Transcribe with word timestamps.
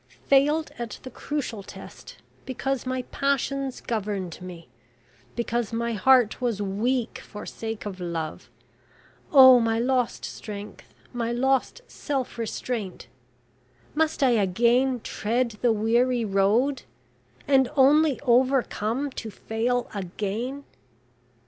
Failed 0.25 0.71
at 0.79 0.97
the 1.03 1.11
crucial 1.11 1.61
test, 1.61 2.17
because 2.47 2.87
my 2.87 3.03
passions 3.11 3.81
governed 3.81 4.41
me... 4.41 4.67
because 5.35 5.71
my 5.71 5.93
heart 5.93 6.41
was 6.41 6.59
weak, 6.59 7.19
for 7.19 7.45
sake 7.45 7.85
of 7.85 7.99
love... 7.99 8.49
Oh, 9.31 9.59
my 9.59 9.77
lost 9.77 10.25
strength 10.25 10.91
my 11.13 11.31
lost 11.31 11.81
self 11.87 12.39
restraint... 12.39 13.09
Must 13.93 14.23
I 14.23 14.31
again 14.31 15.01
tread 15.01 15.59
the 15.61 15.71
weary 15.71 16.25
road... 16.25 16.81
and 17.47 17.69
only 17.75 18.19
overcome 18.21 19.11
to 19.11 19.29
fail 19.29 19.87
again?" 19.93 20.63